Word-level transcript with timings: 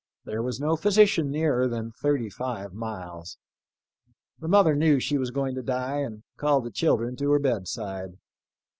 There 0.25 0.41
was 0.41 0.59
no 0.59 0.75
physician 0.75 1.29
nearer 1.29 1.67
than 1.67 1.91
thirty 1.91 2.27
five 2.31 2.73
miles. 2.73 3.37
The 4.39 4.47
mother 4.47 4.73
knew 4.75 4.99
she 4.99 5.19
was 5.19 5.29
going 5.29 5.53
to 5.53 5.61
die, 5.61 5.97
and 5.99 6.23
called 6.37 6.63
the 6.63 6.71
children 6.71 7.15
to 7.17 7.29
her 7.29 7.39
bedside. 7.39 8.17